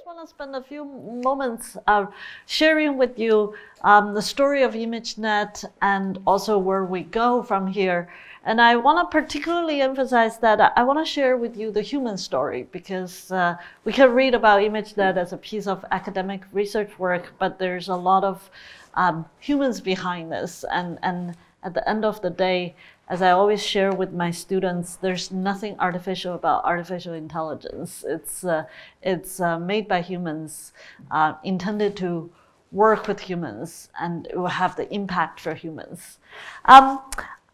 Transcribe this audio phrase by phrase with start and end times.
[0.00, 0.82] just want to spend a few
[1.22, 2.06] moments uh,
[2.46, 3.52] sharing with you
[3.82, 8.08] um, the story of ImageNet and also where we go from here.
[8.44, 12.16] And I want to particularly emphasize that I want to share with you the human
[12.16, 17.34] story because uh, we can read about ImageNet as a piece of academic research work,
[17.38, 18.50] but there's a lot of
[18.94, 20.64] um, humans behind this.
[20.72, 22.74] And, and at the end of the day,
[23.08, 28.04] as I always share with my students, there's nothing artificial about artificial intelligence.
[28.06, 28.64] It's, uh,
[29.02, 30.72] it's uh, made by humans,
[31.10, 32.30] uh, intended to
[32.72, 36.18] work with humans, and it will have the impact for humans.
[36.66, 37.00] Um,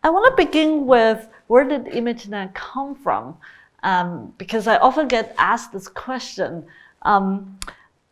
[0.04, 3.36] I want to begin with where did ImageNet come from?
[3.82, 6.66] Um, because I often get asked this question.
[7.02, 7.58] Um,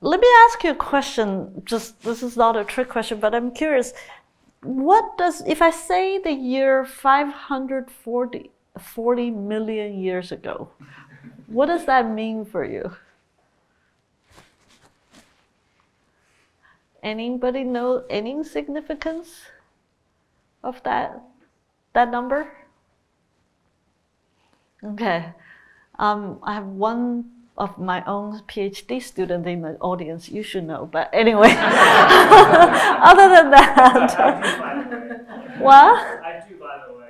[0.01, 1.63] let me ask you a question.
[1.65, 3.93] Just this is not a trick question, but I'm curious
[4.65, 10.69] what does, if I say the year 540 40 million years ago,
[11.47, 12.97] what does that mean for you?
[17.03, 19.43] Anybody know any significance
[20.65, 21.23] of that,
[21.93, 22.51] that number?
[24.83, 25.33] Okay.
[25.99, 30.87] Um, I have one of my own PhD student in the audience, you should know.
[30.91, 34.15] But anyway, other than that,
[35.59, 36.25] what?
[36.25, 37.05] I do, by the way.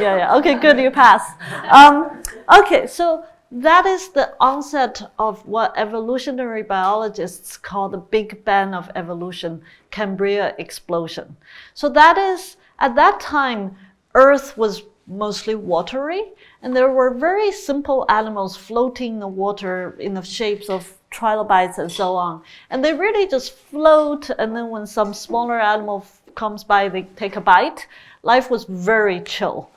[0.00, 0.34] yeah, yeah.
[0.36, 0.78] Okay, good.
[0.78, 1.22] You pass.
[1.70, 2.22] Um,
[2.58, 8.90] okay, so that is the onset of what evolutionary biologists call the Big Bang of
[8.94, 11.38] evolution, Cambrian explosion.
[11.72, 13.76] So that is at that time,
[14.14, 16.22] Earth was mostly watery,
[16.62, 21.78] and there were very simple animals floating in the water in the shapes of trilobites
[21.78, 22.42] and so on.
[22.70, 27.36] And they really just float, and then when some smaller animal comes by, they take
[27.36, 27.86] a bite.
[28.22, 29.70] Life was very chill.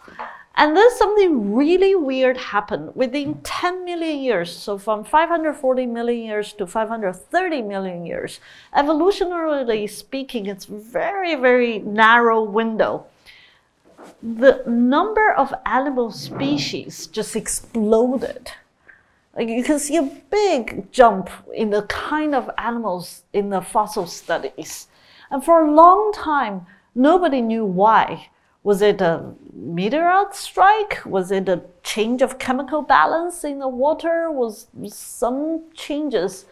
[0.56, 4.54] And then something really weird happened within 10 million years.
[4.54, 8.42] So, from 540 million years to 530 million years,
[8.76, 13.06] evolutionarily speaking, it's very, very narrow window
[14.22, 18.52] the number of animal species just exploded.
[19.36, 24.08] Like you can see a big jump in the kind of animals in the fossil
[24.08, 24.88] studies.
[25.32, 26.66] And for a long time,
[26.96, 28.30] nobody knew why.
[28.64, 31.02] Was it a meteorite strike?
[31.06, 34.30] Was it a change of chemical balance in the water?
[34.30, 36.46] Was some changes?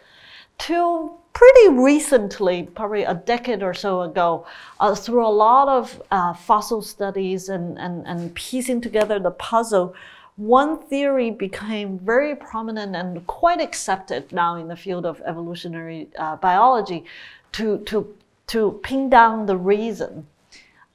[0.56, 4.44] Till pretty recently, probably a decade or so ago,
[4.80, 9.94] uh, through a lot of uh, fossil studies and, and, and piecing together the puzzle,
[10.34, 16.34] one theory became very prominent and quite accepted now in the field of evolutionary uh,
[16.34, 17.04] biology
[17.52, 18.12] to, to,
[18.48, 20.26] to pin down the reason.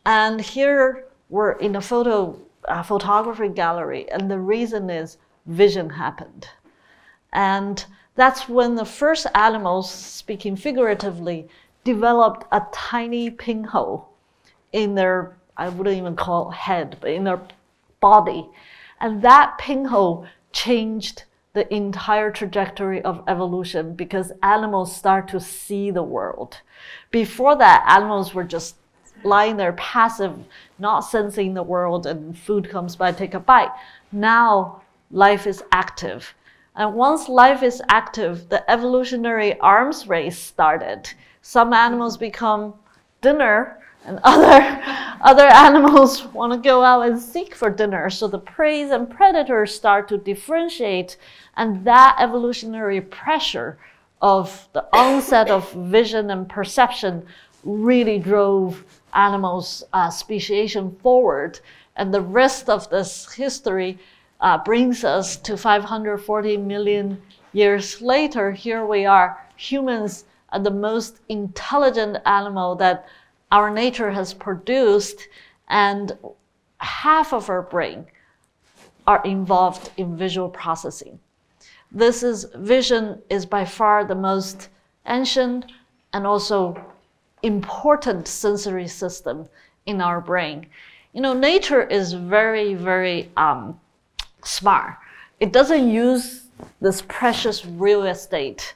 [0.05, 2.37] And here we're in a photo
[2.67, 6.49] uh, photography gallery, and the reason is vision happened.
[7.31, 7.85] And
[8.15, 11.47] that's when the first animals, speaking figuratively,
[11.83, 14.09] developed a tiny pinhole
[14.71, 17.41] in their, I wouldn't even call it head, but in their
[17.99, 18.47] body.
[18.99, 21.23] And that pinhole changed
[21.53, 26.61] the entire trajectory of evolution because animals start to see the world.
[27.11, 28.75] Before that, animals were just
[29.23, 30.37] lying there passive,
[30.79, 33.71] not sensing the world, and food comes by, take a bite.
[34.11, 34.81] Now,
[35.11, 36.33] life is active
[36.75, 41.09] and once life is active, the evolutionary arms race started.
[41.41, 42.73] Some animals become
[43.21, 44.81] dinner, and other,
[45.21, 48.09] other animals want to go out and seek for dinner.
[48.09, 51.17] So the preys and predators start to differentiate,
[51.55, 53.77] and that evolutionary pressure
[54.21, 57.25] of the onset of vision and perception
[57.63, 61.59] really drove animals' uh, speciation forward.
[61.95, 63.99] And the rest of this history
[64.43, 67.19] uh, brings us to 540 million
[67.53, 68.51] years later.
[68.51, 73.07] Here we are, humans are the most intelligent animal that
[73.53, 75.27] our nature has produced,
[75.69, 76.11] and
[76.77, 78.05] half of our brain
[79.07, 81.19] are involved in visual processing.
[81.89, 84.69] This is vision is by far the most
[85.05, 85.71] ancient
[86.11, 86.75] and also
[87.43, 89.47] important sensory system
[89.85, 90.65] in our brain.
[91.13, 93.79] You know, nature is very, very um,
[94.43, 94.95] smart.
[95.39, 96.47] It doesn't use
[96.81, 98.75] this precious real estate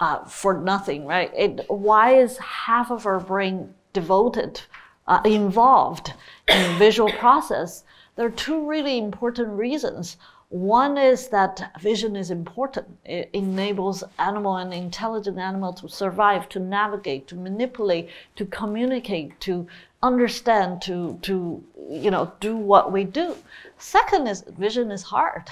[0.00, 1.30] uh, for nothing, right?
[1.36, 4.60] It, why is half of our brain devoted,
[5.06, 6.12] uh, involved
[6.48, 7.84] in visual process?
[8.16, 10.16] There are two really important reasons.
[10.48, 12.86] One is that vision is important.
[13.06, 19.66] It enables animal and intelligent animal to survive, to navigate, to manipulate, to communicate, to
[20.02, 23.36] understand, to, to you know, do what we do.
[23.78, 25.50] Second is vision is hard.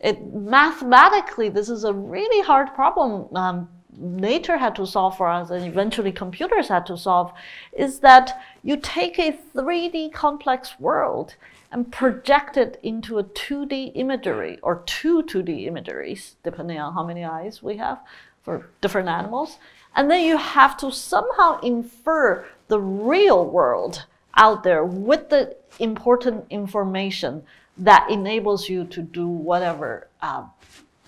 [0.00, 3.34] it mathematically, this is a really hard problem.
[3.34, 3.68] Um,
[3.98, 7.32] nature had to solve for us and eventually computers had to solve
[7.72, 11.34] is that you take a 3D complex world
[11.72, 17.24] and project it into a 2D imagery or two 2D imageries, depending on how many
[17.24, 17.98] eyes we have
[18.42, 19.58] for different animals.
[19.94, 24.04] And then you have to somehow infer the real world
[24.36, 27.42] out there with the important information
[27.76, 30.50] that enables you to do whatever, um,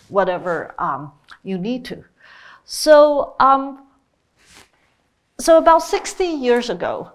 [0.08, 1.12] whatever um,
[1.42, 2.04] you need to.
[2.64, 3.84] So, um,
[5.38, 7.12] so about 60 years ago,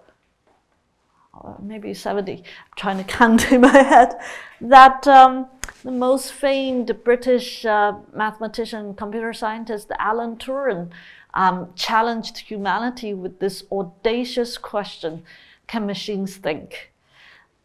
[1.61, 2.43] maybe 70, I'm
[2.75, 4.15] trying to count in my head,
[4.61, 5.47] that um,
[5.83, 10.89] the most famed British uh, mathematician, computer scientist, Alan Turing,
[11.35, 15.23] um, challenged humanity with this audacious question
[15.67, 16.91] can machines think?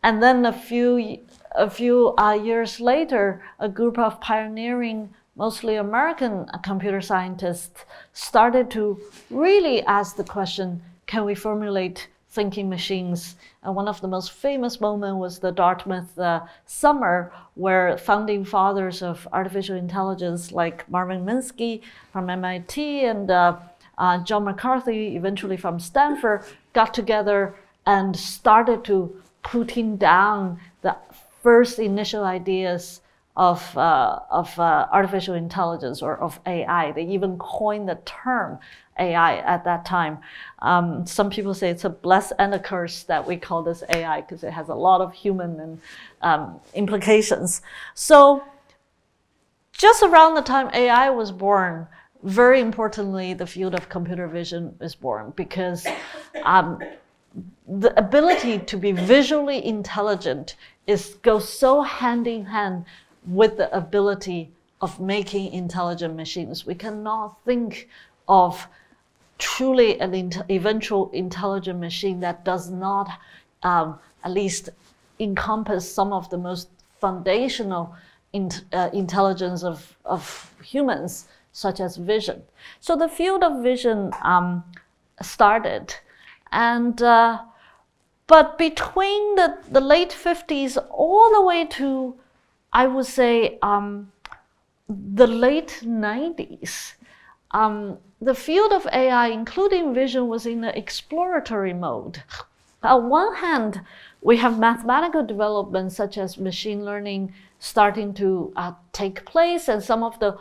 [0.03, 1.19] And then a few,
[1.53, 9.01] a few uh, years later, a group of pioneering, mostly American computer scientists started to
[9.31, 13.37] really ask the question can we formulate thinking machines.
[13.63, 19.03] And one of the most famous moments was the Dartmouth uh, summer, where founding fathers
[19.03, 21.83] of artificial intelligence like Marvin Minsky
[22.13, 23.57] from MIT and uh,
[23.99, 27.55] uh, John McCarthy, eventually from Stanford, got together
[27.85, 30.97] and started to putting down the
[31.43, 33.01] first initial ideas
[33.37, 36.93] of, uh, of uh, artificial intelligence or of AI.
[36.93, 38.59] They even coined the term
[38.99, 40.19] AI at that time.
[40.61, 44.21] Um, some people say it's a bless and a curse that we call this AI
[44.21, 45.81] because it has a lot of human and,
[46.23, 47.63] um, implications.
[47.95, 48.45] So,
[49.73, 51.87] just around the time AI was born,
[52.23, 55.87] very importantly, the field of computer vision is born because
[56.45, 56.79] um,
[57.67, 60.57] the ability to be visually intelligent
[60.87, 62.85] is goes so hand in hand
[63.27, 64.51] with the ability
[64.81, 66.67] of making intelligent machines.
[66.67, 67.89] We cannot think
[68.29, 68.67] of
[69.39, 73.09] truly an eventual intelligent machine that does not
[73.63, 74.71] um, at least
[75.19, 76.69] encompass some of the most
[77.01, 77.95] foundational
[78.33, 82.43] in, uh, intelligence of, of humans, such as vision.
[82.81, 84.65] So the field of vision um,
[85.21, 85.95] started.
[86.53, 87.41] And uh,
[88.27, 92.15] but between the, the late 50s all the way to,
[92.73, 94.13] I would say, um,
[94.89, 96.95] the late 90s,
[97.53, 102.23] um, the field of AI, including vision, was in an exploratory mode.
[102.83, 103.83] On one hand,
[104.23, 110.03] we have mathematical developments such as machine learning starting to uh, take place, and some
[110.03, 110.39] of the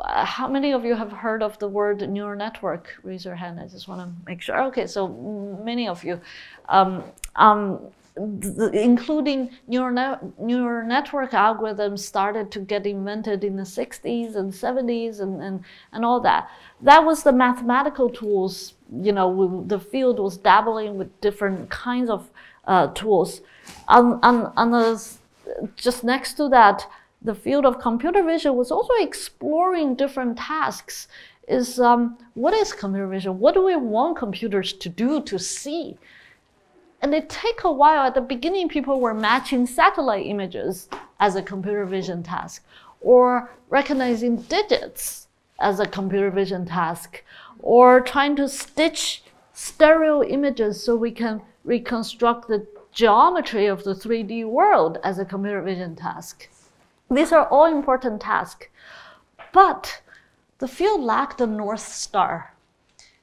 [0.00, 2.98] uh, how many of you have heard of the word neural network?
[3.04, 3.60] Raise your hand.
[3.60, 4.60] I just want to make sure.
[4.64, 5.06] Okay, so
[5.62, 6.20] many of you,
[6.68, 7.04] um,
[7.36, 7.78] um,
[8.16, 15.20] including neural, ne neural network algorithms, started to get invented in the 60s and 70s
[15.20, 16.50] and, and, and all that.
[16.82, 18.74] That was the mathematical tools.
[18.92, 22.30] You know, we, the field was dabbling with different kinds of
[22.66, 23.40] uh, tools.
[23.88, 25.10] On, on, on the,
[25.76, 26.86] just next to that,
[27.22, 31.06] the field of computer vision was also exploring different tasks.
[31.48, 33.38] Is um, what is computer vision?
[33.38, 35.98] What do we want computers to do to see?
[37.02, 38.06] And it take a while.
[38.06, 40.88] At the beginning, people were matching satellite images
[41.18, 42.64] as a computer vision task,
[43.00, 45.28] or recognizing digits
[45.58, 47.22] as a computer vision task,
[47.60, 54.44] or trying to stitch stereo images so we can reconstruct the geometry of the 3D
[54.46, 56.48] world as a computer vision task.
[57.10, 58.66] These are all important tasks.
[59.52, 60.02] But
[60.58, 62.54] the field lacked the North Star.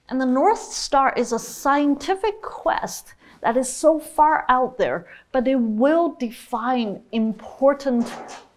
[0.09, 5.47] And the North Star is a scientific quest that is so far out there, but
[5.47, 8.11] it will define important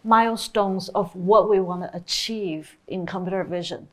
[0.04, 3.88] milestones of what we want to achieve in computer vision.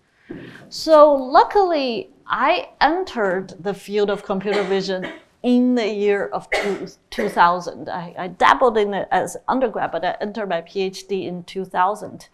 [0.70, 5.12] So, luckily, I entered the field of computer vision
[5.44, 7.88] in the year of two, 2000.
[7.88, 12.27] I, I, dabbled in it as undergrad, but I entered my PhD in 2000.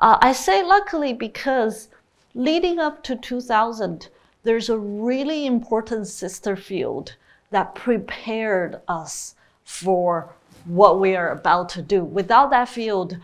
[0.00, 1.88] Uh, I say luckily because
[2.34, 4.08] leading up to 2000,
[4.44, 7.16] there's a really important sister field
[7.50, 9.34] that prepared us
[9.64, 10.34] for
[10.64, 12.02] what we are about to do.
[12.04, 13.16] Without that field,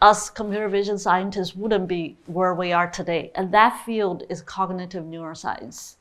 [0.00, 3.30] us computer vision scientists wouldn't be where we are today.
[3.34, 5.96] And that field is cognitive neuroscience.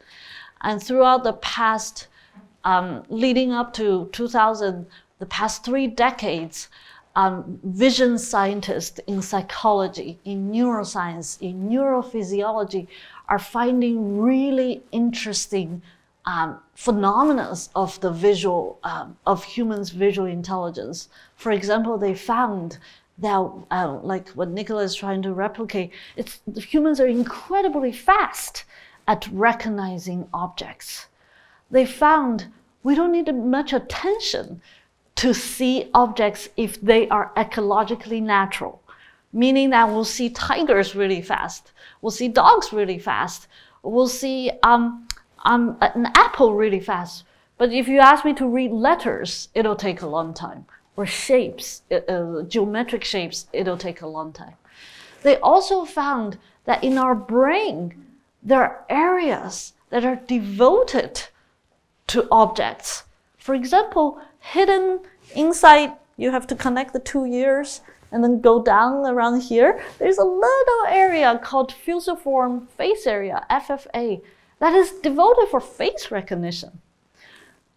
[0.61, 2.07] And throughout the past
[2.63, 4.85] um, leading up to 2000,
[5.19, 6.69] the past three decades,
[7.15, 12.87] um, vision scientists in psychology, in neuroscience, in neurophysiology
[13.29, 15.81] are finding really interesting
[16.25, 21.09] um, phenomena of the visual, um, of humans' visual intelligence.
[21.35, 22.77] For example, they found
[23.17, 28.63] that, uh, like what Nicola is trying to replicate, it's humans are incredibly fast
[29.07, 31.07] at recognizing objects.
[31.69, 32.47] They found
[32.83, 34.61] we don't need much attention
[35.15, 38.81] to see objects if they are ecologically natural,
[39.31, 43.47] meaning that we'll see tigers really fast, we'll see dogs really fast,
[43.83, 45.07] we'll see um,
[45.43, 47.23] um, an apple really fast.
[47.57, 50.65] But if you ask me to read letters, it'll take a long time.
[50.95, 54.55] Or shapes, uh, uh, geometric shapes, it'll take a long time.
[55.21, 58.05] They also found that in our brain,
[58.41, 61.23] there are areas that are devoted
[62.07, 63.03] to objects.
[63.37, 64.99] For example, hidden
[65.35, 67.81] inside, you have to connect the two ears
[68.11, 69.81] and then go down around here.
[69.97, 74.21] There's a little area called fusiform face area, FFA,
[74.63, 76.79] that is devoted for face recognition.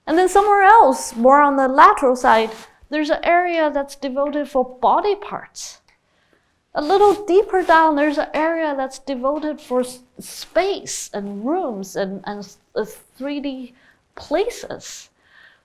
[0.07, 2.53] And then somewhere else, more on the lateral side,
[2.91, 5.81] there's an area that's devoted for body parts.
[6.77, 9.83] A little deeper down, there's an area that's devoted for
[10.21, 13.73] space and rooms and, and 3D
[14.15, 15.11] places.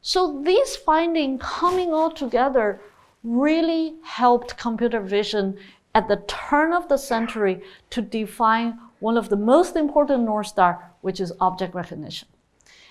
[0.02, 2.82] So these findings coming all together
[3.24, 5.60] really helped computer vision
[5.94, 7.62] at the turn of the century
[7.92, 12.28] to define one of the most important North Star, which is object recognition.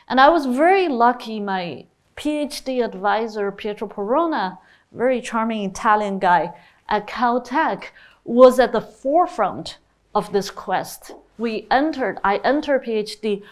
[0.08, 1.86] And I was very lucky, my
[2.16, 4.58] PhD advisor, Pietro Perona,
[4.92, 6.52] very charming Italian guy
[6.88, 7.84] at Caltech,
[8.24, 9.78] was at the forefront
[10.14, 11.12] of this quest.
[11.38, 13.42] We entered, I entered PhD,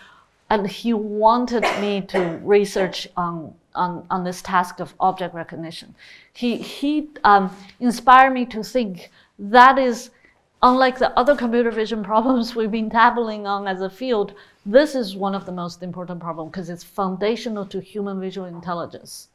[0.50, 5.94] and he wanted me to research on, on, on this task of object recognition.
[6.32, 10.10] He, he um, inspired me to think that is
[10.62, 14.34] unlike the other computer vision problems we've been dabbling on as a field,
[14.66, 19.28] this is one of the most important problems because it's foundational to human visual intelligence.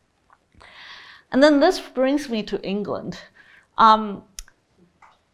[1.32, 3.20] And then this brings me to England.
[3.78, 4.24] Um,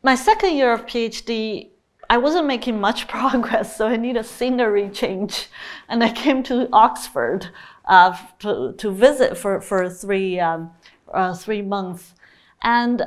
[0.01, 1.67] my second year of PhD,
[2.09, 5.47] I wasn't making much progress, so I need a scenery change.
[5.89, 7.49] And I came to Oxford
[7.85, 10.71] uh, to, to visit for, for three, um,
[11.13, 12.13] uh, three months.
[12.61, 13.05] And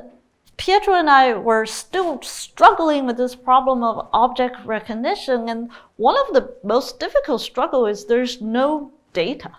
[0.62, 5.48] Pietro and I were still struggling with this problem of object recognition.
[5.48, 9.50] And one of the most difficult struggle is there's no data.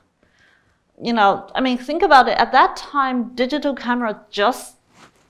[1.01, 2.38] You know, I mean, think about it.
[2.38, 4.77] At that time, digital camera just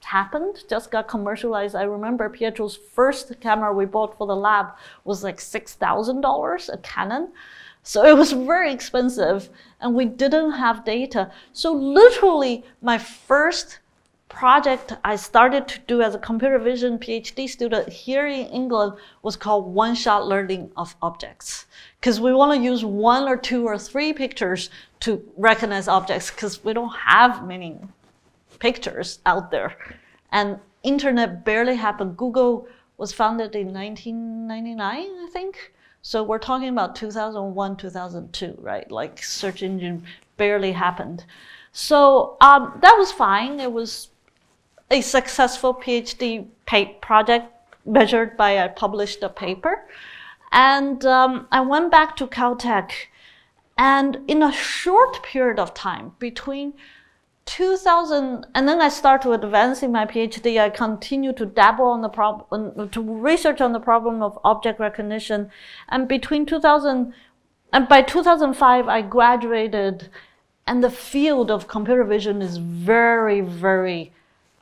[0.01, 1.73] happened, just got commercialized.
[1.75, 4.67] I remember Pietro's first camera we bought for the lab
[5.05, 7.31] was like $6,000, a Canon.
[7.81, 9.49] So it was very expensive
[9.81, 11.31] and we didn't have data.
[11.51, 13.79] So literally my first
[14.33, 19.35] project I started to do as a computer vision PhD student here in England was
[19.35, 21.65] called one shot learning of objects.
[21.99, 24.69] Because we want to use one or two or three pictures
[25.01, 27.77] to recognize objects because we don't have many
[28.59, 29.77] pictures out there.
[30.31, 32.17] And internet barely happened.
[32.17, 35.73] Google was founded in 1999, I think.
[36.01, 38.89] So we're talking about 2001, 2002, right?
[38.91, 40.03] Like search engine
[40.37, 41.23] barely happened.
[41.71, 43.59] So um, that was fine.
[43.59, 44.09] It was
[44.93, 46.47] a successful PhD
[47.01, 47.47] project
[47.83, 49.85] measured by I published a paper.
[50.51, 52.91] And um, I went back to Caltech.
[53.75, 56.73] And in a short period of time, between
[57.45, 62.01] 2000, and then I started to advance in my PhD, I continued to dabble on
[62.01, 65.50] the problem, to research on the problem of object recognition.
[65.89, 67.13] And between 2000,
[67.73, 70.09] and by 2005, I graduated,
[70.67, 74.13] and the field of computer vision is very, very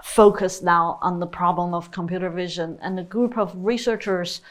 [0.03, 2.77] focused now on the problem of computer vision.
[2.81, 4.41] And a group of researchers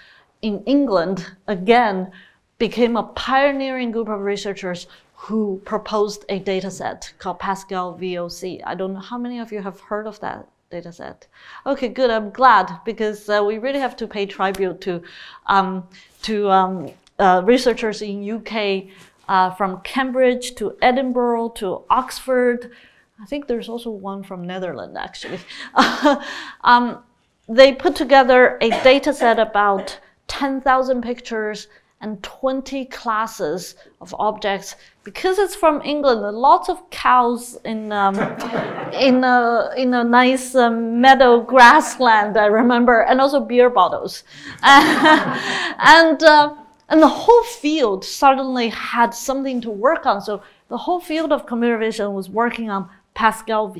[0.43, 2.11] in England, again,
[2.59, 8.63] became a pioneering group of researchers who proposed a data set called Pascal VOC.
[8.65, 11.27] I don't know how many of you have heard of that data set.
[11.67, 12.11] Okay, good.
[12.11, 15.03] I'm glad because uh, we really have to pay tribute to
[15.47, 15.87] um,
[16.23, 18.85] to um, uh, researchers in UK
[19.29, 22.71] uh, from Cambridge to Edinburgh to Oxford
[23.21, 25.41] I think there's also one from Netherlands actually.
[26.63, 27.03] um,
[27.49, 29.99] they put together a data set about
[30.29, 31.67] 10,000 pictures
[32.01, 36.23] and 20 classes of objects because it's from England.
[36.37, 38.15] Lots of cows in um,
[38.95, 42.39] in a in a nice um, meadow grassland.
[42.39, 44.25] I remember, and also beer bottles,
[44.63, 46.55] and uh,
[46.89, 50.23] and the whole field suddenly had something to work on.
[50.23, 52.89] So the whole field of computer vision was working on
[53.21, 53.77] Pascal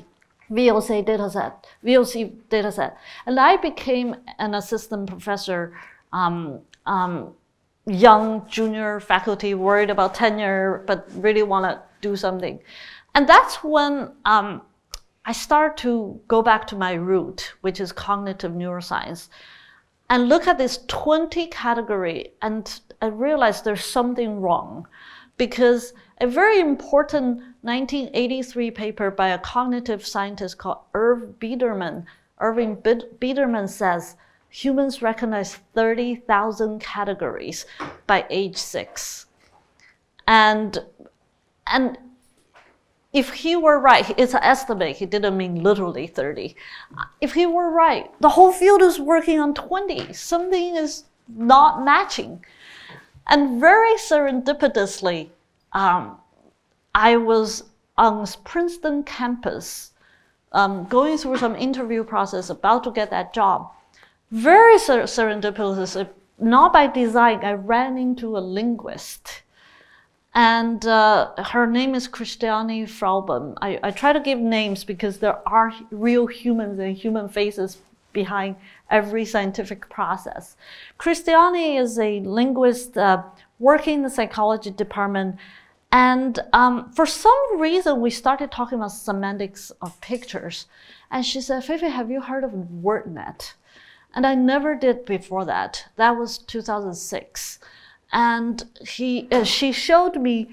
[0.51, 2.95] VOC dataset, VOC dataset.
[3.25, 5.73] And I became an assistant professor,
[6.13, 7.33] um, um,
[7.87, 12.61] young junior faculty, worried about tenure, but really want to do something.
[13.15, 14.61] And that's when um,
[15.25, 19.31] I start to go back to my root, which is cognitive neuroscience,
[20.11, 24.87] and look at this 20 category, and I realize there's something wrong
[25.41, 32.05] because a very important 1983 paper by a cognitive scientist called Irv Biederman,
[32.41, 32.77] Irving
[33.19, 34.17] Biederman says
[34.51, 37.65] humans recognize 30,000 categories
[38.07, 39.29] by age six.
[40.29, 40.79] And,
[41.67, 41.97] and
[43.15, 46.55] if he were right, it's an estimate, he didn't mean literally 30.
[47.23, 50.13] If he were right, the whole field is working on 20.
[50.13, 51.05] Something is
[51.35, 52.45] not matching.
[53.27, 55.29] And very serendipitously,
[55.73, 56.19] um,
[56.95, 57.65] I was
[57.97, 59.93] on Princeton campus
[60.53, 63.71] um, going through some interview process, about to get that job.
[64.31, 66.09] Very ser- serendipitous,
[66.39, 69.43] not by design, I ran into a linguist.
[70.35, 73.55] And uh, her name is Christiane Fellbaum.
[73.61, 77.79] I, I try to give names because there are real humans and human faces
[78.13, 78.57] behind
[78.91, 80.57] every scientific process.
[80.99, 83.23] Christiane is a linguist uh,
[83.59, 85.37] working in the psychology department
[85.93, 90.67] and um, for some reason, we started talking about semantics of pictures.
[91.11, 93.55] And she said, Feifei, have you heard of WordNet?
[94.15, 95.87] And I never did before that.
[95.97, 97.59] That was 2006.
[98.13, 100.51] And he, uh, she showed me,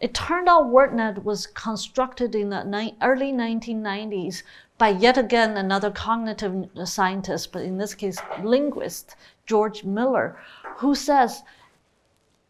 [0.00, 4.42] it turned out WordNet was constructed in the early 1990s
[4.80, 10.40] by yet again another cognitive scientist, but in this case, linguist, George Miller,
[10.78, 11.42] who says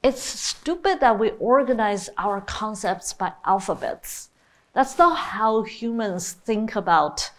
[0.01, 4.31] it's stupid that we organize our concepts by alphabets.
[4.73, 7.33] That's not how humans think about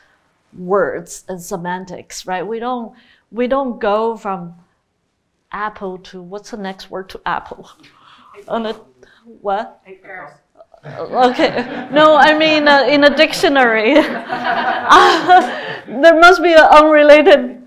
[0.53, 2.45] words and semantics, right?
[2.45, 2.93] We don't
[3.31, 4.55] we don't go from
[5.53, 7.71] apple to what's the next word to apple?
[8.50, 8.74] On a
[9.39, 9.81] what?
[10.86, 11.88] Okay.
[11.92, 13.94] No, I mean uh, in a dictionary.
[16.02, 17.62] there must be an unrelated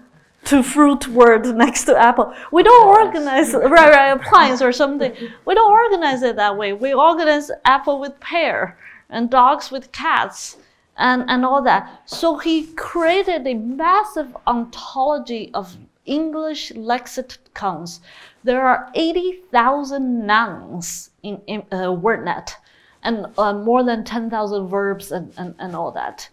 [0.47, 2.35] to fruit word next to apple.
[2.52, 5.12] We don't organize right, right appliance or something.
[5.44, 6.72] We don't organize it that way.
[6.72, 8.77] We organize apple with pear
[9.09, 10.57] and dogs with cats
[10.96, 12.03] and, and all that.
[12.07, 18.00] So he created a massive ontology of English lexicons.
[18.42, 22.57] There are 80,000 nouns in, in uh, WordNet
[23.04, 26.28] and uh, more than 10,000 verbs and, and, and all that.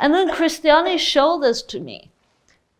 [0.00, 2.10] And then Christiane showed this to me.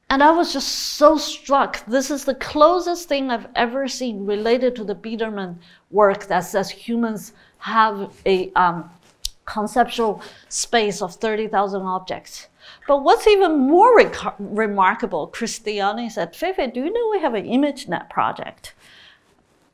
[0.08, 1.84] And I was just so struck.
[1.86, 5.58] This is the closest thing I've ever seen related to the Biederman
[5.90, 8.90] work that says humans have a um,
[9.46, 12.48] conceptual space of 30,000 objects.
[12.86, 18.10] But what's even more remarkable, Christiane said, Feifei, do you know we have an ImageNet
[18.10, 18.74] project?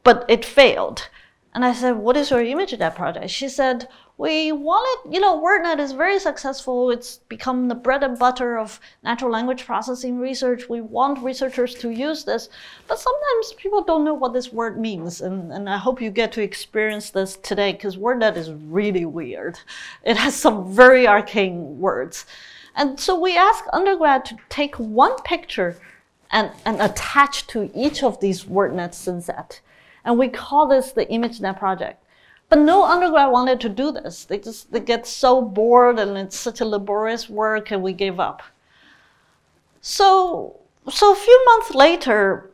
[0.04, 1.08] But it failed.
[1.54, 3.30] And I said, What is your image of that project?
[3.30, 6.90] She said, we wanted, you know, WordNet is very successful.
[6.90, 10.68] It's become the bread and butter of natural language processing research.
[10.68, 12.48] We want researchers to use this,
[12.88, 15.20] but sometimes people don't know what this word means.
[15.20, 19.60] And, and I hope you get to experience this today because WordNet is really weird.
[20.02, 22.26] It has some very arcane words.
[22.74, 25.76] And so we ask undergrad to take one picture
[26.32, 29.60] and, and attach to each of these WordNet synset.
[30.04, 32.02] And we call this the ImageNet project.
[32.48, 34.24] But no undergrad wanted to do this.
[34.24, 38.18] They just they get so bored and it's such a laborious work and we gave
[38.18, 38.42] up.
[39.80, 40.56] So
[40.90, 42.50] so a few months later,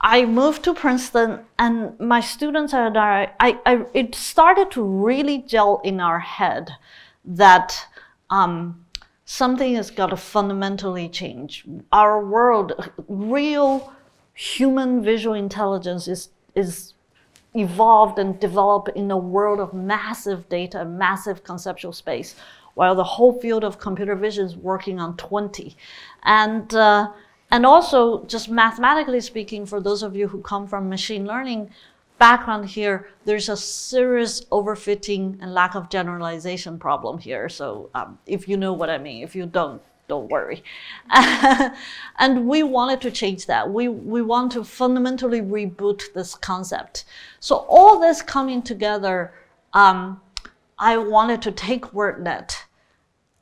[0.00, 5.38] I moved to Princeton and my students and I, I, I it started to really
[5.38, 6.76] gel in our head
[7.24, 7.86] that
[8.30, 8.84] um,
[9.24, 11.64] something has got to fundamentally change.
[11.92, 13.92] Our world, real
[14.34, 16.94] human visual intelligence is, is
[17.54, 22.34] evolved and developed in a world of massive data, massive conceptual space,
[22.74, 25.76] while the whole field of computer vision is working on 20.
[26.22, 27.12] And, uh,
[27.50, 31.70] and also, just mathematically speaking, for those of you who come from machine learning
[32.18, 37.48] background here, there's a serious overfitting and lack of generalization problem here.
[37.48, 40.64] So um, if you know what I mean, if you don't, don't worry.
[41.10, 43.70] and we wanted to change that.
[43.70, 47.04] We, we want to fundamentally reboot this concept.
[47.38, 49.32] So all this coming together,
[49.74, 50.20] um,
[50.78, 52.56] I wanted to take WordNet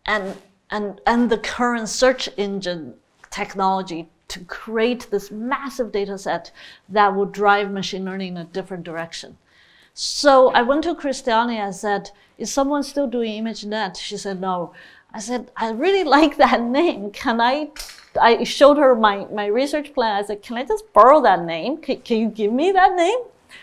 [0.05, 0.37] and,
[0.71, 2.95] and, and the current search engine
[3.31, 6.51] technology to create this massive data set
[6.89, 9.39] that would drive machine learning in a different direction.
[9.95, 13.97] So I went to Christiane and said, is someone still doing ImageNet?
[13.97, 14.75] She said, no.
[15.17, 17.11] I said, I really like that name.
[17.11, 17.71] Can I?
[18.21, 20.17] I showed her my, my research plan.
[20.17, 21.79] I said, Can I just borrow that name?
[21.79, 23.19] Can, can you give me that name?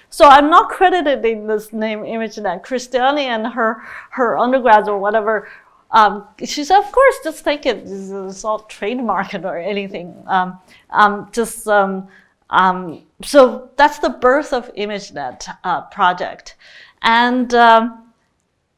[0.10, 2.62] So I'm not credited in this name ImageNet.
[2.64, 5.48] Christiane and her, her undergrads or whatever
[5.94, 7.84] um, she said, of course, just take it.
[7.86, 10.16] It's not trademarked or anything.
[10.26, 12.08] Um, um, just um,
[12.50, 16.56] um, so that's the birth of ImageNet uh, project,
[17.04, 18.03] and um,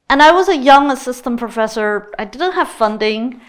[0.10, 2.12] and I was a young assistant professor.
[2.20, 3.42] I didn't have funding,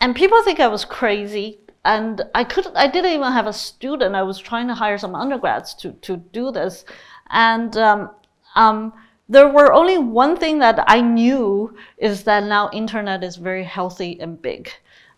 [0.00, 1.60] and people think I was crazy.
[1.84, 4.16] And I couldn't, I didn't even have a student.
[4.16, 6.84] I was trying to hire some undergrads to to do this,
[7.30, 8.10] and um,
[8.56, 8.92] um,
[9.28, 14.18] there were only one thing that I knew is that now internet is very healthy
[14.20, 14.70] and big,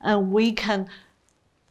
[0.03, 0.88] and we can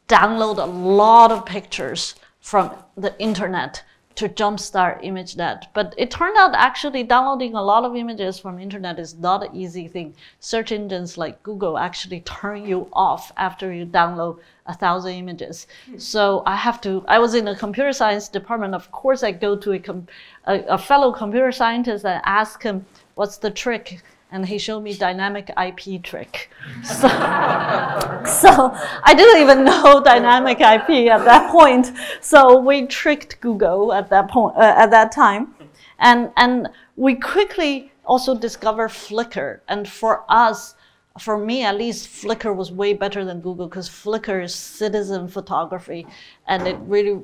[0.08, 3.84] download a lot of pictures from the internet
[4.17, 5.67] to jumpstart ImageNet.
[5.73, 9.56] But it turned out actually downloading a lot of images from internet is not an
[9.56, 10.15] easy thing.
[10.39, 15.67] Search engines like Google actually turn you off after you download a thousand images.
[15.86, 15.99] Hmm.
[15.99, 18.73] So I have to, I was in the computer science department.
[18.73, 19.82] Of course, I go to a,
[20.45, 24.01] a, a fellow computer scientist and ask him, what's the trick?
[24.32, 26.50] And he showed me dynamic IP trick.
[26.84, 27.08] So,
[28.26, 28.72] so
[29.04, 31.92] I didn't even know dynamic IP at that point.
[32.22, 35.56] So we tricked Google at that point uh, at that time,
[36.00, 39.60] and and we quickly also discovered Flickr.
[39.68, 40.76] And for us,
[41.20, 46.06] for me at least, Flickr was way better than Google because Flickr is citizen photography,
[46.48, 47.22] and it really,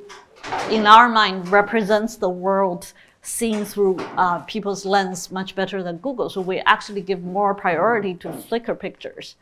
[0.69, 6.29] in our mind, represents the world seen through uh, people's lens much better than Google.
[6.29, 9.35] So we actually give more priority to Flickr pictures.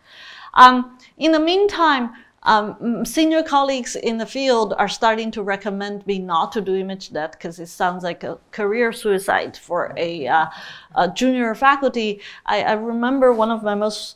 [0.54, 2.12] Um, in the meantime,
[2.44, 7.34] um, senior colleagues in the field are starting to recommend me not to do ImageNet
[7.34, 10.48] because it sounds like a career suicide for a, uh,
[10.96, 12.20] a junior faculty.
[12.48, 14.16] I, I, remember one of my most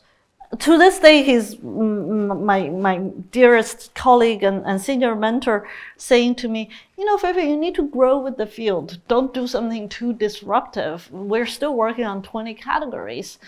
[0.58, 2.98] to this day, he's my, my
[3.30, 7.88] dearest colleague and, and senior mentor saying to me, you know, Feifei, you need to
[7.88, 9.00] grow with the field.
[9.08, 11.10] Don't do something too disruptive.
[11.10, 13.38] We're still working on 20 categories.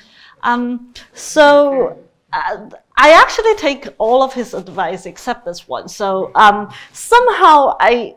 [0.43, 1.99] Um, so
[2.33, 5.89] uh, I actually take all of his advice except this one.
[5.89, 8.17] So um, somehow I,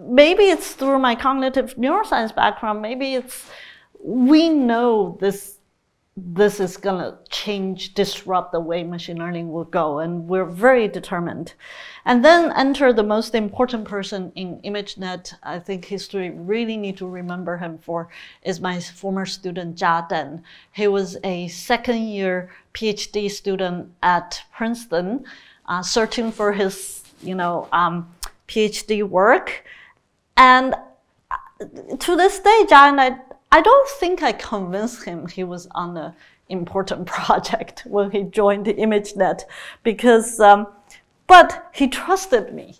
[0.00, 3.48] maybe it's through my cognitive neuroscience background, maybe it's,
[4.02, 5.59] we know this
[6.22, 9.98] this is going to change, disrupt the way machine learning will go.
[10.00, 11.54] And we're very determined.
[12.04, 15.34] And then enter the most important person in ImageNet.
[15.42, 18.08] I think history really need to remember him for
[18.42, 20.42] is my former student Jia Deng.
[20.72, 25.24] He was a second year PhD student at Princeton,
[25.66, 28.12] uh, searching for his, you know, um,
[28.48, 29.64] PhD work.
[30.36, 30.74] And
[31.30, 33.18] uh, to this day, Jia and I
[33.52, 36.12] I don't think I convinced him he was on an
[36.48, 39.42] important project when he joined the ImageNet
[39.82, 40.66] because, um,
[41.26, 42.76] but he trusted me.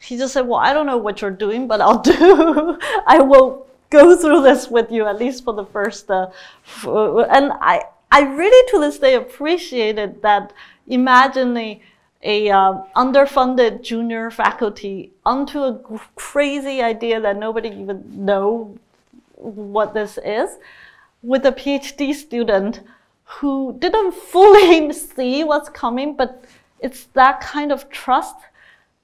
[0.00, 3.66] He just said, well, I don't know what you're doing, but I'll do, I will
[3.90, 6.30] go through this with you at least for the first, uh,
[6.84, 10.52] and I, I really to this day appreciated that
[10.86, 11.80] imagining
[12.22, 15.80] a uh, underfunded junior faculty onto a
[16.14, 18.76] crazy idea that nobody even know
[19.42, 20.58] what this is
[21.22, 22.80] with a PhD student
[23.24, 26.44] who didn't fully see what's coming, but
[26.80, 28.36] it's that kind of trust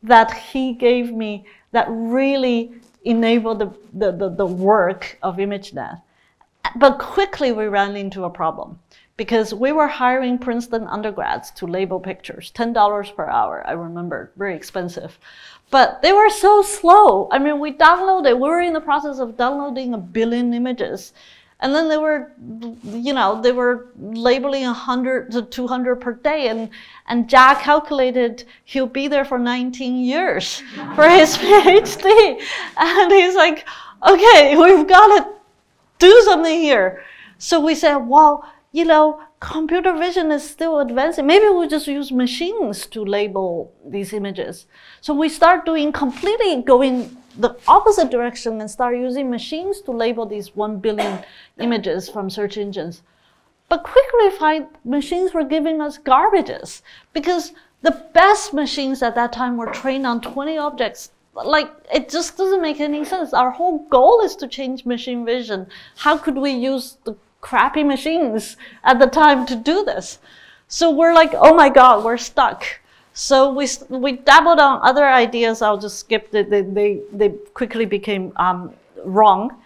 [0.03, 2.73] that he gave me that really
[3.05, 6.03] enabled the, the, the, the work of ImageNet.
[6.77, 8.79] But quickly we ran into a problem
[9.17, 14.55] because we were hiring Princeton undergrads to label pictures, $10 per hour, I remember, very
[14.55, 15.19] expensive.
[15.71, 17.29] But they were so slow.
[17.31, 21.13] I mean, we downloaded, we were in the process of downloading a billion images.
[21.61, 22.33] And then they were,
[22.85, 26.49] you know, they were labeling 100 to 200 per day.
[26.49, 26.71] And,
[27.09, 30.61] and Jack calculated he'll be there for 19 years
[30.95, 32.41] for his PhD.
[32.77, 33.67] And he's like,
[34.07, 35.33] okay, we've got to
[35.99, 37.03] do something here.
[37.39, 41.27] So we said, well, you know, computer vision is still advancing.
[41.27, 44.67] Maybe we'll just use machines to label these images.
[45.01, 50.27] So we start doing completely going the opposite direction and start using machines to label
[50.27, 51.25] these 1 billion
[51.59, 53.03] images from search engines.
[53.69, 59.57] But quickly find machines were giving us garbages because the best machines at that time
[59.57, 61.13] were trained on 20 objects.
[61.35, 63.33] Like, it just doesn't make any sense.
[63.33, 65.69] Our whole goal is to change machine vision.
[65.97, 70.19] How could we use the crappy machines at the time to do this.
[70.69, 72.65] So we're like, oh my God, we're stuck.
[73.15, 75.63] So we, we dabbled on other ideas.
[75.63, 76.51] I'll just skip it.
[76.51, 78.75] They, they, they quickly became um,
[79.05, 79.57] wrong.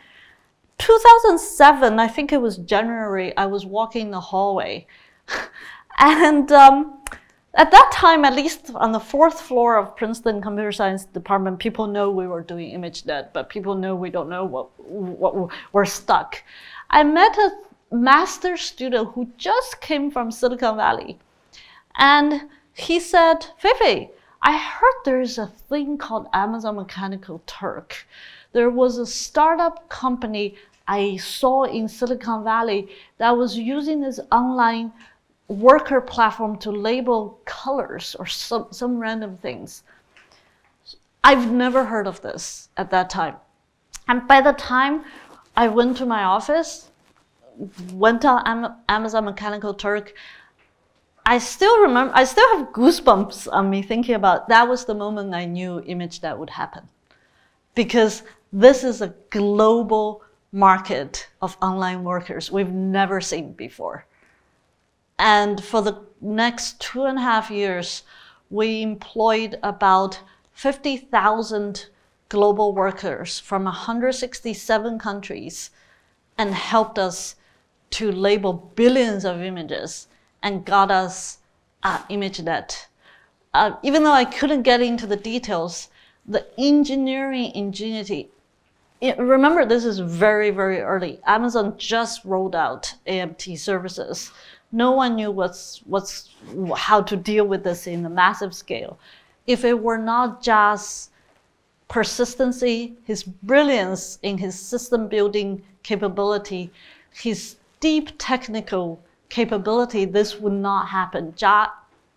[0.79, 4.87] 2007, I think it was January, I was walking the hallway.
[5.99, 6.99] and um,
[7.55, 11.87] at that time, at least on the fourth floor of Princeton Computer Science Department, people
[11.87, 16.43] know we were doing ImageNet, but people know we don't know what, what we're stuck.
[16.93, 17.53] I met a
[17.91, 21.19] master student who just came from Silicon Valley.
[21.97, 24.11] And he said, Feifei,
[24.43, 28.07] I heard there's a thing called Amazon Mechanical Turk.
[28.53, 34.93] There was a startup company I saw in Silicon Valley that was using this online
[35.49, 39.83] worker platform to label colors or some, some random things.
[41.25, 43.37] I've never heard of this at that time.
[44.09, 45.05] And by the time
[45.57, 46.91] I went to my office,
[47.93, 50.15] went on Amazon Mechanical Turk,
[51.25, 55.35] I still remember, I still have goosebumps on me thinking about that was the moment
[55.35, 56.89] I knew ImageNet would happen.
[57.75, 64.05] Because this is a global market of online workers we've never seen before.
[65.19, 68.03] And for the next two and a half years,
[68.51, 70.21] we employed about
[70.53, 71.87] 50,000
[72.33, 75.71] global workers from 167 countries
[76.39, 77.37] and helped us
[77.91, 80.09] to label billions of images
[80.43, 81.41] and got us
[81.83, 82.87] uh, ImageNet.
[83.53, 85.91] Uh, even though I couldn't get into the details,
[86.27, 88.31] the engineering ingenuity.
[89.03, 91.21] It, remember, this is very, very early.
[91.27, 94.33] Amazon just rolled out AMT services.
[94.73, 96.31] No one knew what's, what's,
[96.79, 98.99] how to deal with this in a massive scale.
[99.47, 101.11] If it were not just
[101.93, 106.71] persistency, his brilliance in his system building capability,
[107.13, 111.33] his deep technical capability, this would not happen.
[111.33, 111.69] Jia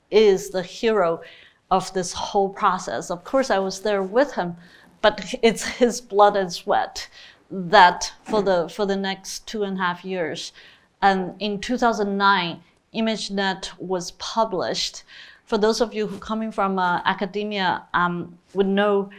[0.09, 1.21] is the hero
[1.69, 3.11] of this whole process.
[3.11, 4.55] Of course, I was there with him,
[5.01, 7.09] but it's his blood and sweat
[7.51, 10.53] that for the for the next two and a half years.
[11.01, 15.03] And in 2009, ImageNet was published.
[15.43, 19.09] For those of you who coming from uh, academia um, would know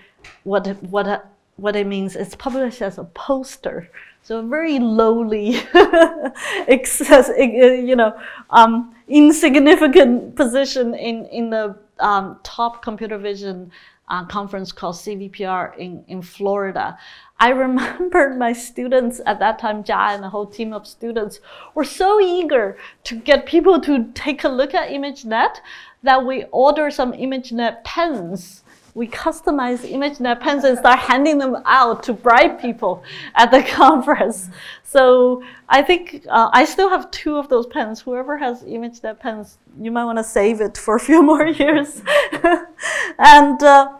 [0.44, 2.16] what what what it means.
[2.16, 3.90] It's published as a poster
[4.26, 5.54] so a very lowly,
[6.66, 8.18] excess, you know,
[8.50, 13.70] um, insignificant position in, in the um, top computer vision
[14.08, 16.98] uh, conference called CVPR in, in Florida.
[17.38, 21.38] I remember my students at that time, Jia and the whole team of students
[21.76, 25.60] were so eager to get people to take a look at ImageNet
[26.02, 28.64] that we ordered some ImageNet pens
[28.96, 33.04] we customize ImageNet pens and start handing them out to bribe people
[33.34, 34.48] at the conference.
[34.84, 38.00] So I think uh, I still have two of those pens.
[38.00, 42.00] Whoever has ImageNet pens, you might want to save it for a few more years.
[43.18, 43.92] and uh,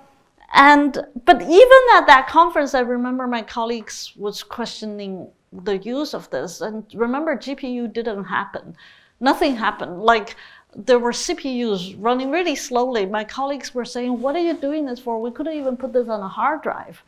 [0.55, 6.31] and but even at that conference, I remember my colleagues was questioning the use of
[6.31, 6.63] this.
[6.63, 8.75] And remember, GPU didn't happen.
[9.21, 10.01] Nothing happened.
[10.01, 10.37] Like
[10.77, 13.07] there were CPUs running really slowly.
[13.07, 15.21] My colleagues were saying, What are you doing this for?
[15.21, 17.03] We couldn't even put this on a hard drive.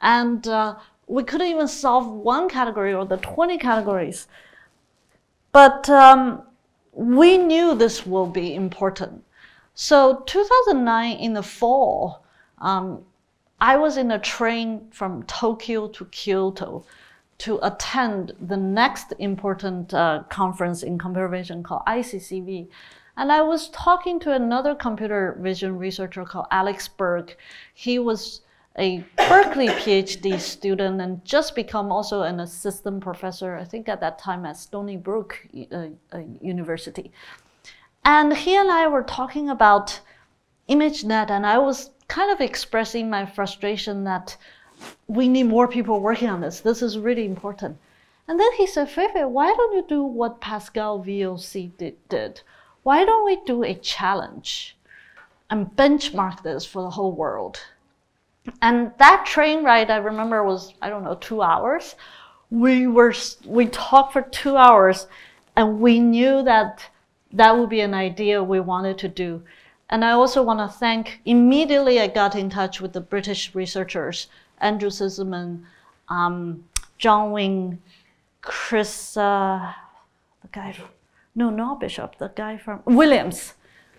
[0.00, 4.26] And uh, we couldn't even solve one category or the 20 categories.
[5.52, 6.42] But um,
[6.92, 9.22] we knew this will be important.
[9.74, 12.24] So, 2009 in the fall,
[12.58, 13.04] um,
[13.60, 16.84] I was in a train from Tokyo to Kyoto
[17.38, 22.68] to attend the next important uh, conference in computer vision called ICCV.
[23.16, 27.36] And I was talking to another computer vision researcher called Alex Berg.
[27.74, 28.40] He was
[28.78, 34.18] a Berkeley PhD student and just become also an assistant professor, I think at that
[34.18, 37.12] time at Stony Brook uh, uh, University.
[38.04, 40.00] And he and I were talking about
[40.68, 44.36] ImageNet, and I was kind of expressing my frustration that
[45.06, 46.60] we need more people working on this.
[46.60, 47.76] This is really important.
[48.26, 51.96] And then he said, Feifei, why don't you do what Pascal VOC did?
[52.08, 52.40] did?
[52.82, 54.76] Why don't we do a challenge
[55.50, 57.60] and benchmark this for the whole world?
[58.60, 61.94] And that train ride, I remember, was, I don't know, two hours.
[62.50, 63.14] We were,
[63.46, 65.06] we talked for two hours
[65.56, 66.84] and we knew that
[67.32, 69.42] that would be an idea we wanted to do.
[69.88, 74.26] And I also want to thank, immediately I got in touch with the British researchers,
[74.58, 75.64] Andrew Zisserman,
[76.08, 76.64] um,
[76.98, 77.80] John Winn,
[78.40, 79.72] Chris, uh,
[80.40, 80.74] the guy
[81.34, 83.54] no, not Bishop, the guy from Williams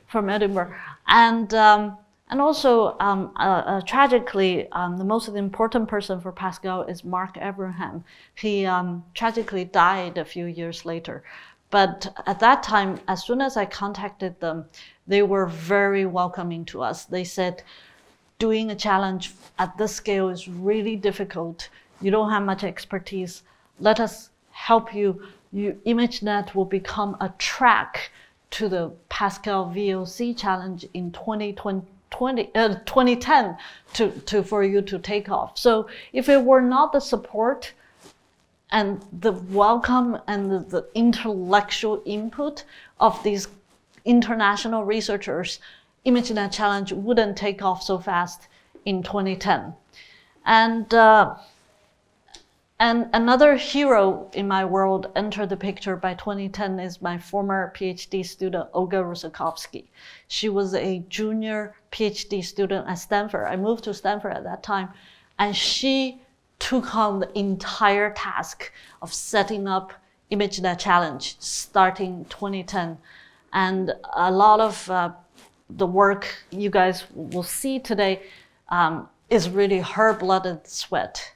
[0.07, 0.73] from Edinburgh.
[1.07, 1.97] And, um,
[2.29, 7.37] and also, um, uh, uh, tragically, um, the most important person for Pascal is Mark
[7.37, 8.03] Everingham.
[8.35, 11.23] He um, tragically died a few years later.
[11.71, 14.65] But at that time, as soon as I contacted them,
[15.07, 17.05] they were very welcoming to us.
[17.05, 17.63] They said,
[18.37, 21.69] doing a challenge at this scale is really difficult.
[22.01, 23.41] You don't have much expertise.
[23.79, 28.11] Let us help you you, ImageNet will become a track
[28.51, 31.87] to the Pascal VOC challenge in 2020.
[32.09, 33.57] 20, uh, 2010
[33.93, 35.57] to, to, for you to take off.
[35.57, 37.73] So if it were not the support
[38.69, 42.65] and the welcome and the, the intellectual input
[42.99, 43.47] of these
[44.05, 45.59] international researchers,
[46.05, 48.47] ImageNet Challenge wouldn't take off so fast
[48.85, 49.73] in 2010.
[50.45, 51.35] And, uh,
[52.79, 58.25] and another hero in my world entered the picture by 2010 is my former PhD
[58.25, 59.85] student, Olga Russakovsky.
[60.27, 63.47] She was a junior PhD student at Stanford.
[63.47, 64.89] I moved to Stanford at that time,
[65.39, 66.21] and she
[66.59, 69.93] took on the entire task of setting up
[70.31, 72.97] ImageNet Challenge starting 2010.
[73.53, 75.11] And a lot of uh,
[75.69, 78.23] the work you guys will see today
[78.69, 81.32] um, is really her blood and sweat.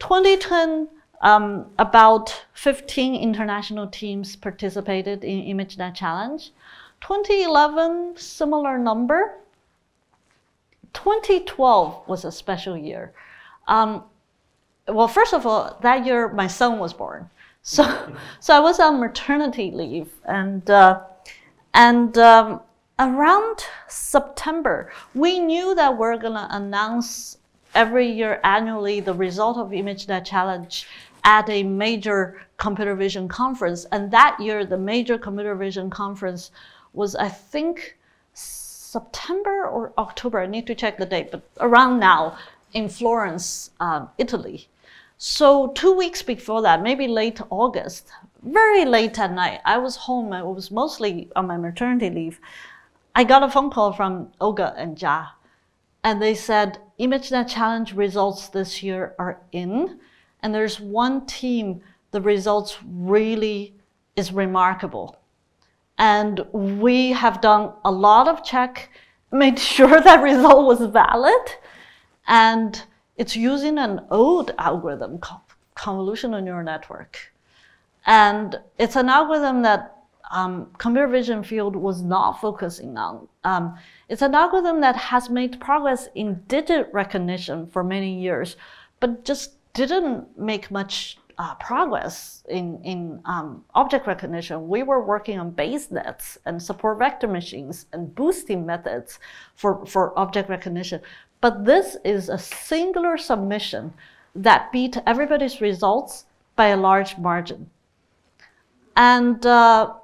[0.00, 0.88] 2010,
[1.22, 6.50] um, about 15 international teams participated in ImageNet Challenge.
[7.02, 9.36] 2011, similar number.
[10.92, 13.12] 2012 was a special year.
[13.68, 14.02] Um,
[14.88, 17.30] well, first of all, that year my son was born.
[17.62, 17.84] So,
[18.40, 21.02] so I was on maternity leave, and uh,
[21.74, 22.60] and um,
[22.98, 27.38] around September, we knew that we're gonna announce
[27.74, 30.86] every year annually the result of ImageNet Challenge
[31.24, 33.84] at a major computer vision conference.
[33.92, 36.50] And that year, the major computer vision conference
[36.92, 37.96] was, I think,
[38.32, 40.40] September or October.
[40.40, 42.36] I need to check the date, but around now
[42.72, 44.68] in Florence, um, Italy.
[45.18, 48.10] So two weeks before that, maybe late August,
[48.42, 50.32] very late at night, I was home.
[50.32, 52.40] I was mostly on my maternity leave.
[53.14, 55.28] I got a phone call from Olga and Jia,
[56.02, 59.98] and they said ImageNet Challenge results this year are in,
[60.42, 63.74] and there's one team the results really
[64.16, 65.18] is remarkable,
[65.96, 68.90] and we have done a lot of check,
[69.32, 71.52] made sure that result was valid,
[72.26, 72.82] and
[73.16, 75.18] it's using an old algorithm
[75.76, 77.32] convolutional neural network.
[78.06, 79.99] And it's an algorithm that
[80.30, 83.28] um, computer vision field was not focusing on.
[83.44, 83.76] Um,
[84.08, 88.56] it's an algorithm that has made progress in digit recognition for many years,
[89.00, 94.68] but just didn't make much uh, progress in, in um, object recognition.
[94.68, 99.18] We were working on Bayes nets and support vector machines and boosting methods
[99.54, 101.00] for, for object recognition.
[101.40, 103.94] But this is a singular submission
[104.34, 107.70] that beat everybody's results by a large margin.
[108.96, 109.94] And uh,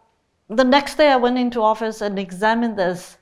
[0.48, 3.18] the next day I went into office and examined this.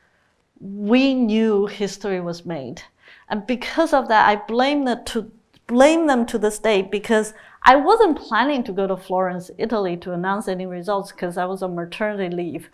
[0.61, 2.83] We knew history was made.
[3.29, 5.31] And because of that, I blame, them to,
[5.67, 7.33] blame them to this day because
[7.63, 11.63] I wasn't planning to go to Florence, Italy to announce any results because I was
[11.63, 12.69] on maternity leave.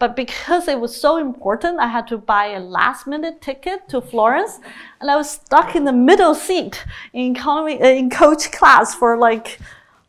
[0.00, 4.00] But because it was so important, I had to buy a last minute ticket to
[4.00, 4.58] Florence.
[5.00, 9.60] And I was stuck in the middle seat in economy, in coach class for like,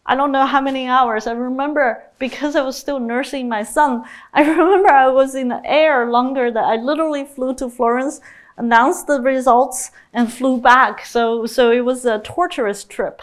[0.06, 1.28] I don't know how many hours.
[1.28, 5.62] I remember because I was still nursing my son, I remember I was in the
[5.66, 8.20] air longer that I literally flew to Florence,
[8.58, 11.06] announced the results and flew back.
[11.06, 13.22] So, so it was a torturous trip.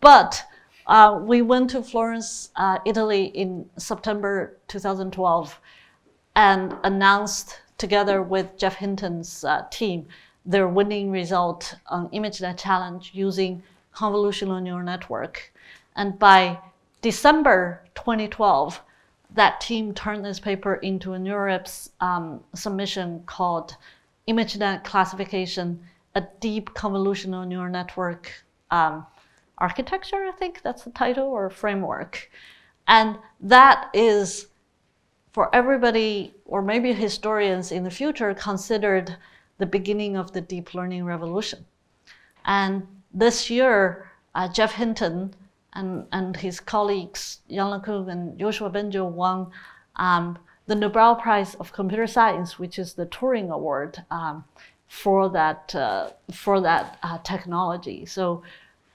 [0.00, 0.44] But
[0.86, 5.60] uh, we went to Florence, uh, Italy in September 2012
[6.34, 10.06] and announced together with Geoff Hinton's uh, team
[10.46, 13.62] their winning result on ImageNet Challenge using
[13.94, 15.52] convolutional neural network.
[15.96, 16.60] And by
[17.00, 18.82] December 2012,
[19.34, 23.76] that team turned this paper into a NeurIPS um, submission called
[24.28, 25.80] ImageNet Classification,
[26.14, 28.32] a Deep Convolutional Neural Network
[28.70, 29.06] um,
[29.58, 32.30] Architecture, I think that's the title, or framework.
[32.88, 34.48] And that is
[35.32, 39.16] for everybody, or maybe historians in the future, considered
[39.58, 41.64] the beginning of the deep learning revolution.
[42.44, 45.34] And this year, uh, Geoff Hinton
[45.76, 49.50] and, and his colleagues, Yann LeCun and Yoshua Bengio, won
[49.96, 54.44] um, the Nobel Prize of Computer Science, which is the Turing Award um,
[54.88, 58.06] for that, uh, for that uh, technology.
[58.06, 58.42] So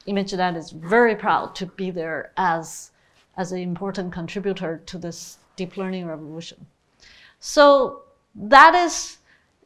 [0.08, 2.92] ImageNet is very proud to be there as,
[3.38, 6.66] as an important contributor to this deep learning revolution.
[7.40, 8.04] So
[8.36, 9.18] that is,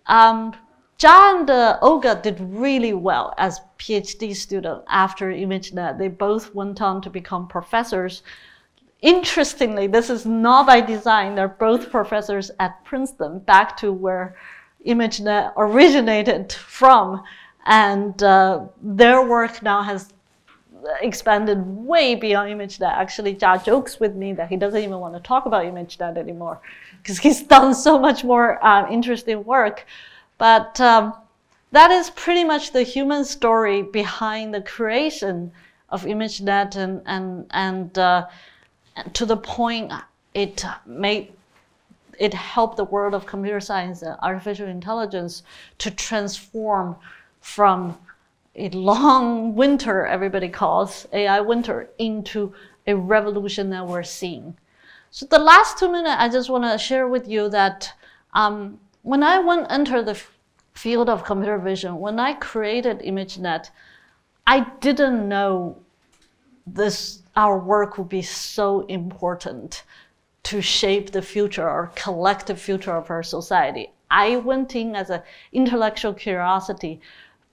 [0.08, 0.54] um,
[0.98, 5.98] Jia and Olga did really well as PhD student after ImageNet.
[5.98, 8.24] They both went on to become professors.
[9.02, 11.36] Interestingly, this is not by design.
[11.36, 14.38] They're both professors at Princeton, back to where
[14.86, 17.22] ImageNet originated from.
[17.66, 20.14] And uh, their work now has
[21.02, 22.94] expanded way beyond ImageNet.
[22.94, 26.62] Actually, Jia jokes with me that he doesn't even want to talk about ImageNet anymore
[27.02, 29.86] because he's done so much more uh, interesting work.
[30.38, 31.14] But um,
[31.72, 35.52] that is pretty much the human story behind the creation
[35.90, 38.28] of ImageNet and and and uh,
[39.14, 39.92] to the point
[40.34, 41.34] it made
[42.18, 45.44] it helped the world of computer science and artificial intelligence
[45.80, 46.96] to transform
[47.42, 47.98] from
[48.56, 52.54] a long winter, everybody calls AI winter, into
[52.88, 54.56] a revolution that we're seeing.
[55.12, 57.92] So the last two minutes, I just want to share with you that
[58.34, 60.20] um, when I went enter the
[60.74, 63.70] field of computer vision, when I created ImageNet,
[64.48, 65.78] I didn't know
[66.66, 69.84] this our work would be so important
[70.42, 73.92] to shape the future or collective future of our society.
[74.10, 75.22] I went in as an
[75.54, 77.00] intellectual curiosity,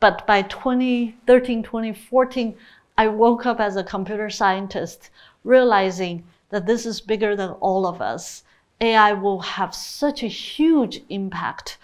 [0.00, 2.56] but by 2013, 2014,
[2.96, 5.10] I woke up as a computer scientist,
[5.44, 8.42] realizing that this is bigger than all of us.
[8.82, 11.78] AI will have such a huge impact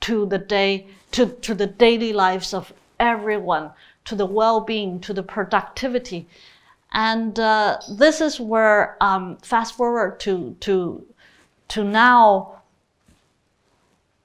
[0.00, 3.70] to the day, to, to the daily lives of everyone,
[4.04, 6.28] to the well-being, to the productivity.
[6.92, 11.06] And uh, this is where, um, fast forward to, to,
[11.68, 12.60] to now,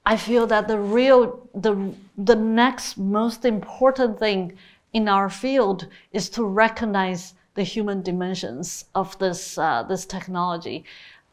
[0.04, 4.52] I feel that the real, the, the next most important thing
[4.92, 10.84] in our field is to recognize the human dimensions of this, uh, this technology.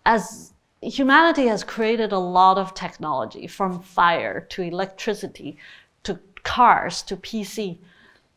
[0.05, 5.57] As humanity has created a lot of technology from fire to electricity
[6.03, 7.77] to cars to PC,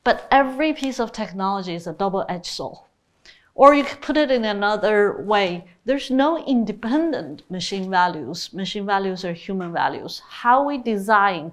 [0.04, 2.78] but every piece of technology is a double-edged sword.
[3.54, 5.64] Or you could put it in another way.
[5.84, 8.52] There's no independent machine values.
[8.52, 10.22] Machine values are human values.
[10.28, 11.50] How we design,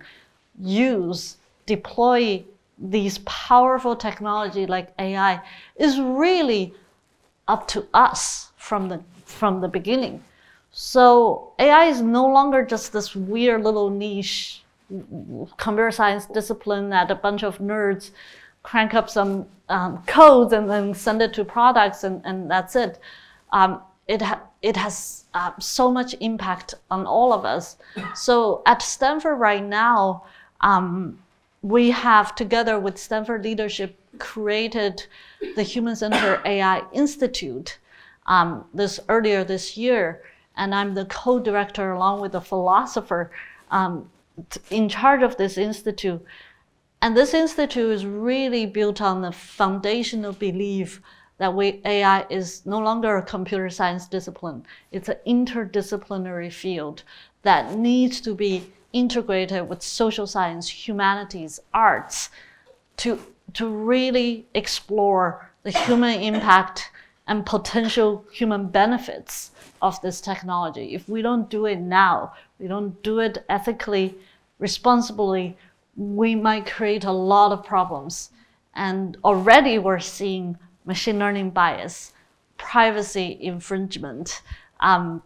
[0.59, 2.45] use, deploy
[2.77, 5.41] these powerful technology like AI
[5.77, 6.75] is really
[7.47, 10.23] up to us from the, from the beginning.
[10.77, 14.61] So AI is no longer just this weird little niche
[15.55, 18.11] computer science discipline that a bunch of nerds
[18.61, 22.99] crank up some um, codes and then send it to products and, and that's it.
[23.53, 27.77] Um, it, ha it has uh, so much impact on all of us.
[28.13, 30.25] So at Stanford right now,
[30.59, 31.17] um,
[31.61, 35.05] we have together with Stanford leadership created
[35.55, 37.77] the Human Centered AI Institute
[38.27, 40.21] um, this earlier this year,
[40.57, 43.31] and I'm the co-director along with a philosopher
[43.71, 44.09] um,
[44.69, 46.23] in charge of this institute.
[47.01, 51.01] And this institute is really built on the foundational belief
[51.37, 54.65] that we, AI is no longer a computer science discipline.
[54.91, 57.03] It's an interdisciplinary field
[57.43, 62.29] that needs to be integrated with social science, humanities, arts
[62.97, 63.19] to,
[63.53, 66.91] to really explore the human impact
[67.27, 69.51] and potential human benefits
[69.81, 70.93] of this technology.
[70.93, 74.15] If we don't do it now, we don't do it ethically,
[74.59, 75.57] responsibly,
[75.95, 78.31] we might create a lot of problems.
[78.75, 82.13] And already we're seeing machine learning bias,
[82.57, 84.41] privacy infringement,
[84.79, 85.23] um,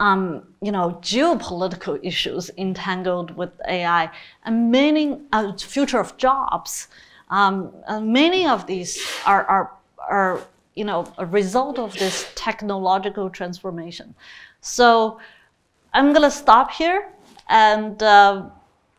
[0.00, 4.10] um, you know, geopolitical issues entangled with AI,
[4.44, 6.88] and many uh, future of jobs.
[7.30, 7.72] Um,
[8.02, 9.72] many of these are, are,
[10.08, 10.40] are,
[10.74, 14.14] you know, a result of this technological transformation.
[14.60, 15.18] So
[15.92, 17.10] I'm going to stop here
[17.48, 18.02] and.
[18.02, 18.50] Uh,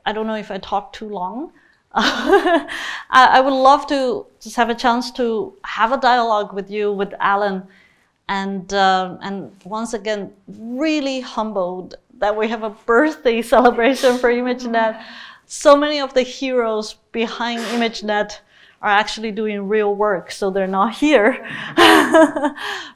[0.05, 1.51] I don't know if I talk too long.
[1.93, 2.67] I,
[3.09, 7.13] I, would love to just have a chance to have a dialogue with you, with
[7.19, 7.63] Alan,
[8.27, 15.01] and uh, and once again, really humbled that we have a birthday celebration for ImageNet.
[15.45, 18.39] So many of the heroes behind ImageNet
[18.85, 21.43] are actually doing real work, so they're not here.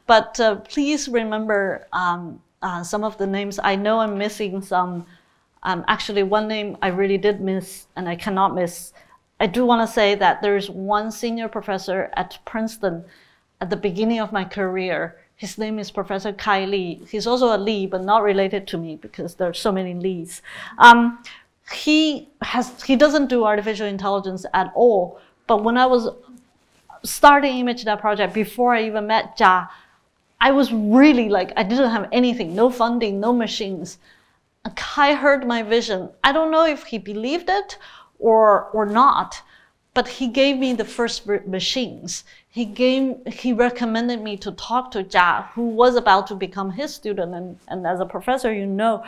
[0.05, 3.59] but uh, please remember um, uh, some of the names.
[3.63, 5.07] I know I'm missing some.
[5.63, 8.93] Um, actually, one name I really did miss and I cannot miss.
[9.39, 13.03] I do want to say that there's one senior professor at Princeton
[13.59, 15.17] at the beginning of my career.
[15.37, 17.01] His name is Professor Kai Li.
[17.09, 20.43] He's also a Li, but not related to me because there are so many Lis.
[20.77, 21.23] Um,
[21.71, 25.19] he has he doesn't do artificial intelligence at all.
[25.49, 26.09] But when I was
[27.03, 29.67] starting ImageNet project before I even met Jia,
[30.39, 33.97] I was really like I didn't have anything, no funding, no machines.
[34.75, 36.09] Kai heard my vision.
[36.23, 37.79] I don't know if he believed it
[38.19, 39.41] or, or not,
[39.95, 42.25] but he gave me the first machines.
[42.47, 46.93] He gave, he recommended me to talk to Jia, who was about to become his
[46.93, 47.33] student.
[47.33, 49.03] And, and as a professor, you know,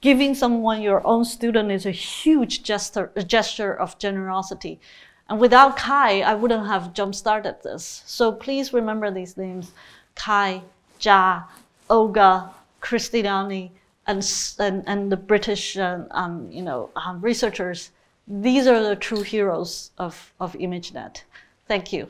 [0.00, 4.80] giving someone your own student is a huge gesture, a gesture of generosity.
[5.28, 8.02] And without Kai, I wouldn't have jump-started this.
[8.06, 9.72] So please remember these names,
[10.14, 10.62] Kai,
[11.00, 11.44] Jia,
[11.88, 12.50] Olga,
[12.80, 13.70] Christiane,
[14.06, 17.90] and, and, and the British uh, um, you know, um, researchers,
[18.28, 21.22] these are the true heroes of, of ImageNet.
[21.68, 22.08] Thank you.